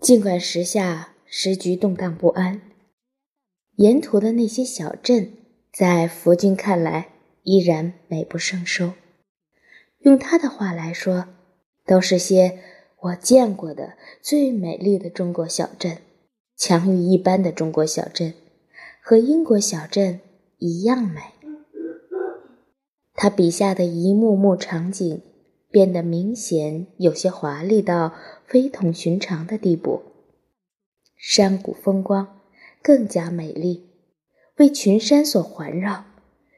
[0.00, 2.60] 尽管时下时局动荡不安，
[3.76, 5.32] 沿途的那些小镇，
[5.72, 7.08] 在福军看来
[7.42, 8.92] 依然美不胜收。
[10.00, 11.26] 用他的话来说，
[11.86, 12.58] 都是些
[13.00, 15.98] 我见过的最美丽的中国小镇，
[16.56, 18.34] 强于一般的中国小镇，
[19.02, 20.20] 和英国小镇
[20.58, 21.20] 一样美。
[23.14, 25.22] 他笔下的一幕幕场景。
[25.68, 28.14] 变得明显有些华丽到
[28.46, 30.02] 非同寻常的地步。
[31.16, 32.40] 山谷风光
[32.82, 33.88] 更加美丽，
[34.56, 36.04] 为群山所环绕，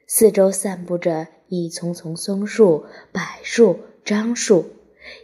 [0.07, 4.73] 四周散布着一丛丛松树、柏树、樟树，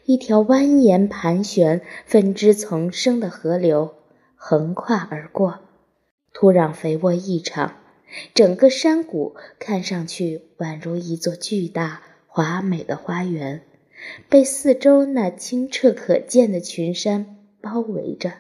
[0.07, 3.95] 一条蜿蜒盘旋、分支丛生的河流
[4.35, 5.61] 横跨而过，
[6.33, 7.77] 土壤肥沃异常，
[8.33, 13.63] 整个山谷看上去宛如一座巨大华美的花园。
[14.29, 18.35] 被四周那清澈可见的群山包围着。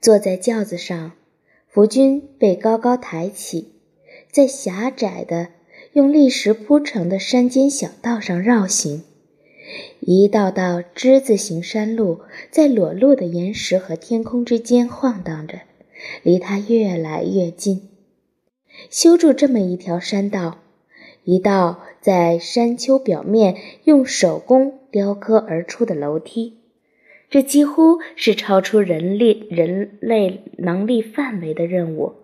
[0.00, 1.12] 坐在轿子上，
[1.66, 3.72] 福军被高高抬起，
[4.30, 5.48] 在狭窄的、
[5.92, 9.02] 用砾石铺成的山间小道上绕行。
[10.00, 15.60] 一道道之字形山路在裸露的岩石和天空之间晃荡着，
[16.22, 17.88] 离他越来越近。
[18.88, 20.60] 修筑这么一条山道。
[21.30, 26.56] 一道在山丘表面用手工雕刻而出的楼梯，
[27.28, 32.14] 这几乎是超出人力人类能力范围的任务。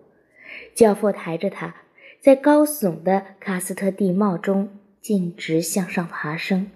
[0.73, 1.75] 教父抬着他，
[2.19, 6.71] 在高耸的喀斯特地貌中径直向上爬升。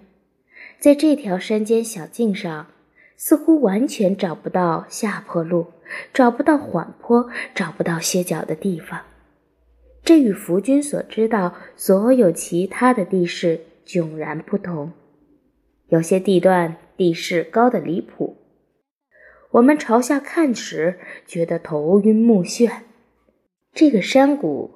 [0.78, 2.68] 在这条山间小径上，
[3.16, 5.66] 似乎完全找不到下坡路，
[6.14, 9.00] 找不到缓坡，找不到歇脚的地方。
[10.02, 14.92] 这与福军所知道所有其他的地势迥然不同。
[15.88, 18.36] 有些地段地势高得离谱，
[19.52, 22.70] 我们朝下看时觉得头晕目眩。
[23.72, 24.70] 这个山谷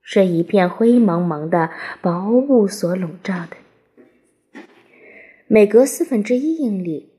[0.00, 3.56] 是一片灰蒙蒙的薄雾所笼罩的。
[5.46, 7.10] 每隔四分之一英里，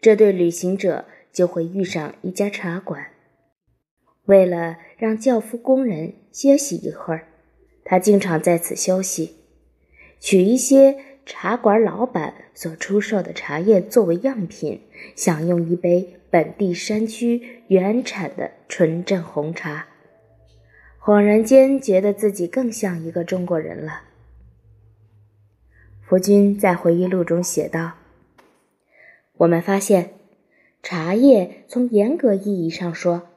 [0.00, 3.06] 这对旅行者就会遇上一家茶馆。
[4.26, 7.26] 为了让教夫工人歇息一会儿，
[7.84, 9.36] 他经常在此休息，
[10.20, 14.80] 取一些茶馆老板所出售的茶叶作为样品，
[15.14, 19.86] 享用一杯本地山区原产的纯正红茶，
[21.00, 24.02] 恍然间觉得自己更像一个中国人了。
[26.02, 27.92] 福军在回忆录中写道
[29.38, 30.10] ：“我们发现，
[30.82, 33.28] 茶叶从严格意义上说。”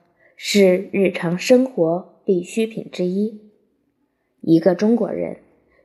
[0.42, 3.42] 是日常生活必需品之一。
[4.40, 5.40] 一个中国人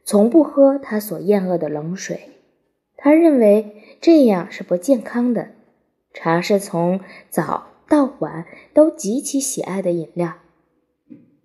[0.05, 2.21] 从不喝他所厌恶的冷水，
[2.97, 5.49] 他认为这样是不健康的。
[6.13, 10.35] 茶是从早到晚都极其喜爱的饮料。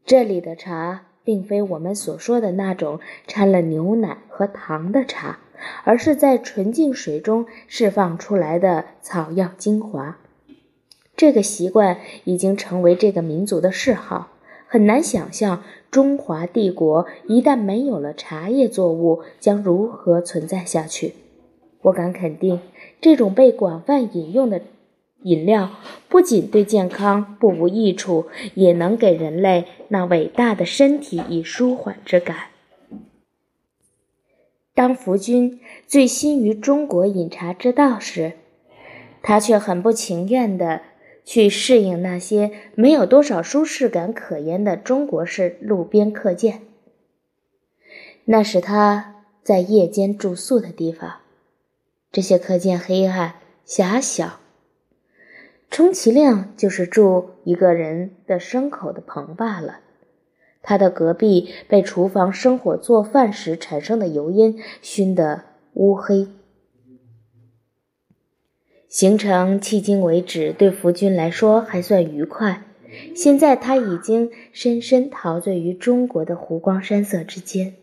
[0.06, 5.40] 这里的茶并非我们所说的那种掺了牛奶和糖的茶，
[5.84, 10.20] 而是在纯净水中释放出来的草药精华。
[11.20, 14.30] 这个习惯已经成为这个民族的嗜好，
[14.66, 21.16] 很难想象中华帝国一旦没有了茶叶作物将如何存在下去。
[21.82, 22.62] 我敢肯定，
[23.02, 24.62] 这种被广泛饮用的
[25.24, 25.72] 饮料
[26.08, 32.38] 不仅对健康不无益处，也能给人类那伟大的身体以舒缓之感。
[34.74, 38.36] 当福军醉心于中国饮茶之道时，
[39.22, 40.80] 他却很不情愿地。
[41.30, 46.62] 去适应那些没有多少舒适感可言的中国式路边客栈。
[48.26, 51.18] 那是他在夜间住宿的地方。
[52.12, 54.40] 这些客栈黑暗狭小，
[55.70, 59.82] 充其量就是住一个人的牲口的棚罢了。
[60.64, 65.44] 他的隔壁被厨房生火做饭时产生的油烟熏得
[65.76, 66.28] 乌黑。
[68.90, 72.64] 行程迄今为止对福军来说还算愉快。
[73.16, 77.76] 现在他已经深深陶醉于中国的湖光山色之间，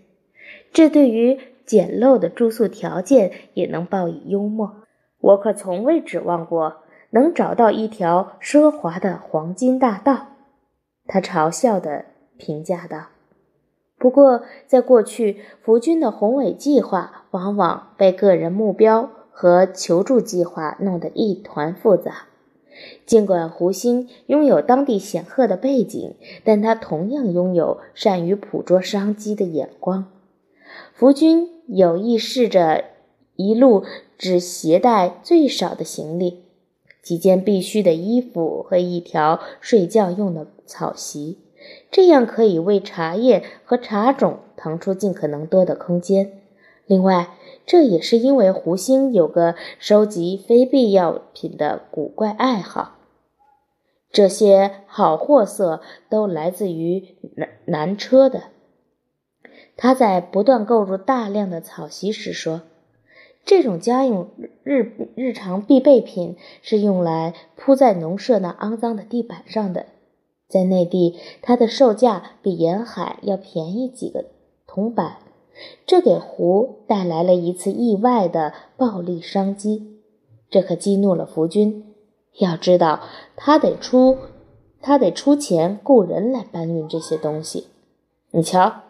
[0.72, 4.82] 这对于简陋的住宿条件也能报以幽默。
[5.20, 6.78] 我可从未指望过
[7.10, 10.26] 能找到一条奢华的黄金大道，
[11.06, 12.06] 他嘲笑地
[12.36, 13.10] 评价道。
[13.96, 19.10] 不过，在过去，福军的宏伟计划往往被个人目标。
[19.38, 22.28] 和求助计划弄得一团复杂。
[23.04, 30.10] 尽管胡鑫拥有当地显赫的背景，但他同样拥有善于捕捉商机的眼光。
[30.94, 32.84] 福军有意试着
[33.34, 33.84] 一路
[34.16, 36.44] 只携带最少的行李，
[37.02, 41.36] 几件必须的衣服和一条睡觉用的草席，
[41.90, 46.32] 这样可以为茶叶和茶种腾出尽可能多的空间。
[46.86, 47.30] 另外，
[47.66, 52.94] 这也是因为胡星有个收集非必要品的古怪爱好。
[54.12, 58.44] 这些好货色都来自于南南车的。
[59.76, 62.62] 他在不断购入大量的草席时说
[63.44, 64.30] ：“这种家用
[64.62, 69.86] 日日常必备品是用来铺在农舍那肮脏的地板上的。
[70.48, 74.26] 在内地，它的售价比沿海要便宜几个
[74.66, 75.16] 铜板。”
[75.86, 80.00] 这给胡带来了一次意外的暴利商机，
[80.50, 81.94] 这可激怒了福军。
[82.38, 83.00] 要知道，
[83.34, 84.18] 他得出，
[84.82, 87.68] 他得出钱雇人来搬运这些东西。
[88.32, 88.82] 你瞧，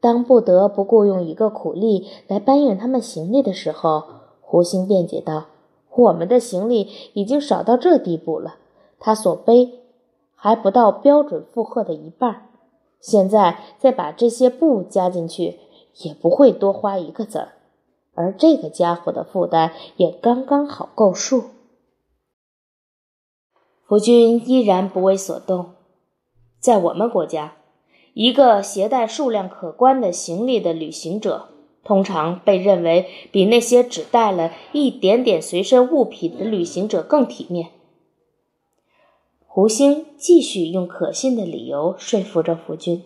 [0.00, 4.04] 当不得不雇佣一个苦力来搬运他们行李的时候，
[4.40, 5.48] 胡兴辩解道
[5.94, 8.54] ：“我们的行李已经少到这地步了，
[8.98, 9.80] 他所背
[10.34, 12.46] 还不到标准负荷的一半。
[13.00, 15.58] 现在再把这些布加进去。”
[15.96, 17.52] 也不会多花一个子儿，
[18.14, 21.44] 而这个家伙的负担也刚刚好够数。
[23.86, 25.72] 夫君依然不为所动。
[26.60, 27.56] 在我们国家，
[28.14, 31.48] 一个携带数量可观的行李的旅行者，
[31.82, 37.70] 通常被认为比那些只带了一点点随身物品的旅行者更体面。
[39.46, 43.02] 胡星继续用可信的理由说服着夫君。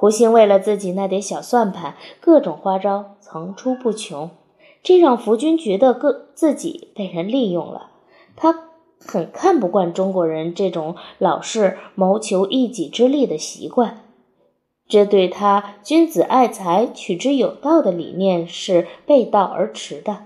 [0.00, 4.30] 胡兴为了自己那点小算盘，各种花招层出不穷，
[4.82, 7.90] 这让福军觉得个自己被人利用了。
[8.34, 14.00] 他很看不惯中国人这种老是谋求一己之利的习惯，
[14.88, 20.24] 这对他“君子爱财，取之有道”的理念是背道而驰的。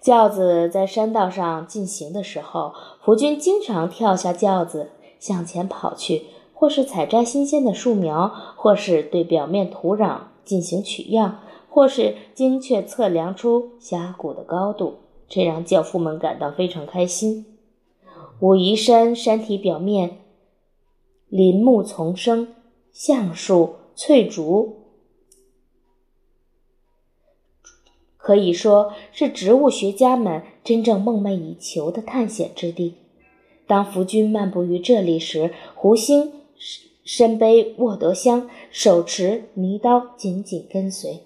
[0.00, 2.72] 轿子在山道上进行的时候，
[3.02, 6.26] 福军经常跳下轿子向前跑去。
[6.58, 14.94] 或是采摘新鲜的树苗，或是对表面土壤进行取样，或是精确测量出峡谷的高度，
[15.28, 17.44] 这让教父们感到非常开心。
[18.40, 20.16] 武夷山山体表面
[21.28, 22.48] 林木丛生，
[22.90, 24.86] 橡树、翠竹，
[28.16, 32.94] 可以说是植物学家们真正梦寐以求的探险之地。
[33.66, 36.32] 当福军漫步于这里时，胡星。
[37.06, 41.20] 身背沃德箱，手持泥刀，紧紧跟随。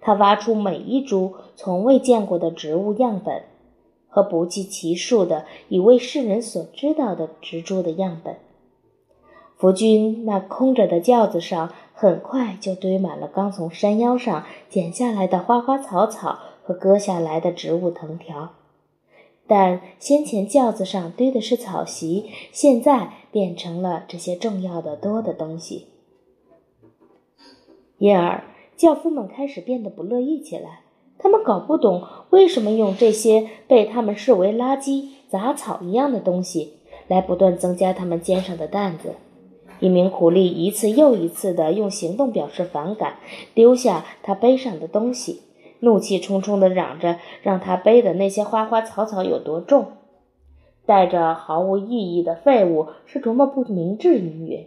[0.00, 3.42] 他挖出每一株从未见过的植物样本，
[4.08, 8.36] 和不计其数的已为世人所知道的植株的样本。
[9.56, 18.52] 夫君那空着的轿子上，很快就堆满了刚从山腰上剪下来的花花草草和割下来的植物藤条。
[19.46, 25.88] 但先前轿子上堆的是草席，现在变成了这些重要的多的东西。
[27.98, 28.44] 因而，
[28.76, 30.80] 轿夫们开始变得不乐意起来。
[31.18, 36.74] 他们搞不懂为什么用这些被他们视为垃圾、杂草一样的东西
[37.08, 39.14] 来不断增加他们肩上的担子。
[39.80, 43.18] 一名苦力一次又一次地用行动表示反感，
[43.54, 45.42] 丢下他背上的东西。
[45.84, 49.92] 怒气冲冲地嚷着，让他背的那些花花草草有多重，
[50.84, 54.66] 带着毫无意义的废物是多么不明智云云。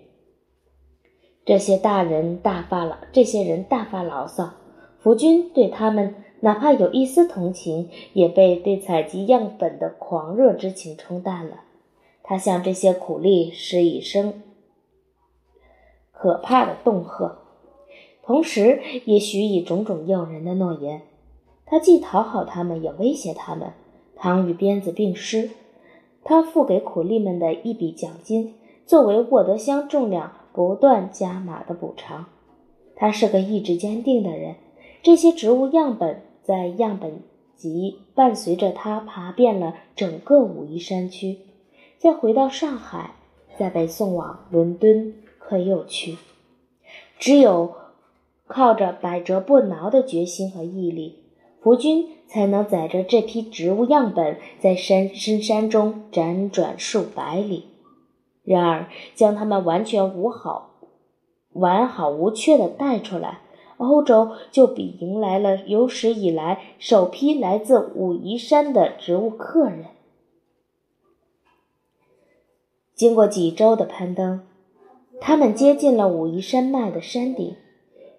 [1.44, 4.52] 这些大人大发牢，这些人大发牢骚。
[5.00, 11.62] 福军对他们哪怕有一丝同情，也被对采集样本的狂热之情冲淡了。
[12.24, 14.42] 他向这些苦力施以声
[16.12, 17.47] 可怕的恫吓。
[18.28, 21.04] 同时，也许以种种诱人的诺言，
[21.66, 23.72] 他既讨好他们，也威胁他们。
[24.18, 25.52] 糖与鞭子并施，
[26.26, 28.56] 他付给苦力们的一笔奖金，
[28.86, 32.26] 作为沃德箱重量不断加码的补偿。
[32.98, 34.56] 他是个意志坚定的人。
[35.02, 37.22] 这些植物样本在样本
[37.56, 41.38] 集伴随着他爬遍了整个武夷山区，
[41.98, 43.12] 再回到上海，
[43.58, 46.18] 再被送往伦敦、克佑区。
[47.18, 47.87] 只有。
[48.48, 51.24] 靠着百折不挠的决心和毅力，
[51.62, 57.66] 福军才能载着这批植物样本在山深山中辗转数百里。
[58.44, 60.80] 然而，将它们完全无好、
[61.52, 63.42] 完好无缺的带出来，
[63.76, 69.88] 欧洲就比迎来了有史以来首批来自武夷山的植物客人。
[72.96, 74.48] 经过几周的攀登，
[75.20, 77.58] 他们接近了武夷山脉的山顶。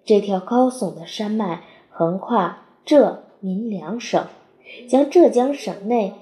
[0.09, 1.61] 这条高耸的山脉
[1.91, 4.25] 横跨浙闽两省，
[4.87, 6.15] 将浙江省内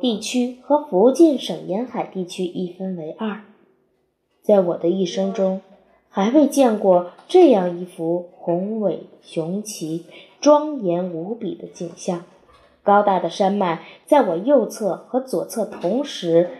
[0.00, 3.40] 地区和福建省沿海地区一分为二。
[4.42, 5.60] 在我的一生中，
[6.08, 10.06] 还未见过这样一幅宏伟雄奇、
[10.40, 12.22] 庄严无比的景象。
[12.84, 16.50] 高大的山脉在我右侧和左侧同时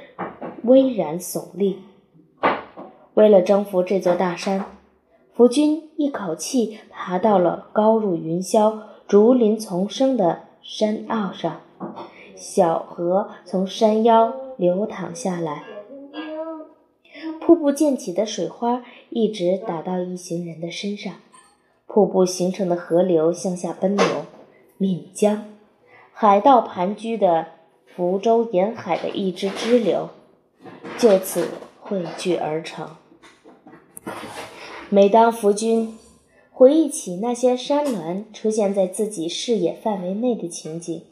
[0.65, 1.79] 巍然耸立。
[3.15, 4.65] 为了征服这座大山，
[5.41, 11.63] 福军一口气爬到了高入云霄、竹林丛生的山坳上，
[12.37, 15.65] 小河从山腰流淌下来，
[17.41, 21.15] 瀑布溅起的水花一直打到一行人的身上。
[21.87, 24.27] 瀑布形成的河流向下奔流，
[24.77, 25.47] 岷江。
[26.13, 27.47] 海盗盘踞的
[27.87, 30.11] 福州沿海的一支支流，
[30.99, 31.49] 就此
[31.81, 32.91] 汇聚而成。
[34.93, 35.97] 每当福军
[36.51, 41.05] 回忆起那些山峦出现在自己视野范围内的情景，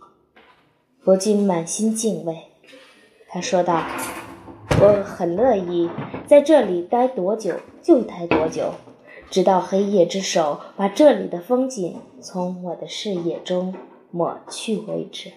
[1.00, 2.38] 福君满心敬畏。
[3.28, 3.84] 他说道
[4.82, 5.88] ：“我很乐意
[6.26, 8.72] 在这里待多久就待多久，
[9.30, 13.74] 直到黑夜之手把这里的风景从我的视野中。”
[14.10, 15.30] 抹去为止。